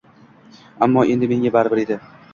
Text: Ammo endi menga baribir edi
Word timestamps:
Ammo 0.87 1.03
endi 1.15 1.31
menga 1.35 1.55
baribir 1.57 1.85
edi 1.87 2.03